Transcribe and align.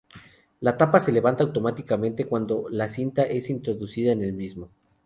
La 0.61 0.77
tapa 0.77 0.99
se 0.99 1.11
levanta 1.11 1.43
automáticamente 1.43 2.25
cuando 2.25 2.65
la 2.71 2.87
cinta 2.87 3.21
es 3.21 3.51
introducida 3.51 4.11
en 4.11 4.23
el 4.23 4.33
mismo. 4.33 4.71